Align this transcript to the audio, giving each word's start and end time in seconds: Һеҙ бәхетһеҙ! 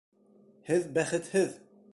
Һеҙ 0.71 0.89
бәхетһеҙ! 0.97 1.57